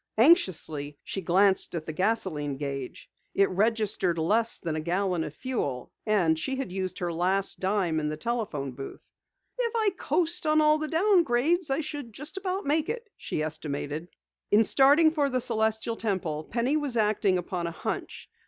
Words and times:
Anxiously, 0.17 0.97
she 1.03 1.21
glanced 1.21 1.75
at 1.75 1.85
the 1.85 1.93
gasoline 1.93 2.57
gauge. 2.57 3.07
It 3.35 3.51
registered 3.51 4.17
less 4.17 4.57
than 4.57 4.75
a 4.75 4.81
gallon 4.81 5.23
of 5.23 5.35
fuel 5.35 5.91
and 6.07 6.39
she 6.39 6.55
had 6.55 6.71
used 6.71 6.97
her 6.97 7.13
last 7.13 7.59
dime 7.59 7.99
in 7.99 8.09
the 8.09 8.17
telephone 8.17 8.71
booth. 8.71 9.07
"If 9.59 9.73
I 9.75 9.91
coast 9.95 10.47
on 10.47 10.59
all 10.59 10.79
the 10.79 10.87
downgrades 10.87 11.69
I 11.69 11.81
should 11.81 12.13
just 12.13 12.39
make 12.63 12.89
it," 12.89 13.07
she 13.15 13.43
estimated. 13.43 14.07
In 14.49 14.63
starting 14.63 15.11
for 15.11 15.29
the 15.29 15.39
Celestial 15.39 15.95
Temple 15.95 16.45
Penny 16.45 16.77
was 16.77 16.97
acting 16.97 17.37
upon 17.37 17.67
a 17.67 17.71
"hunch." 17.71 18.27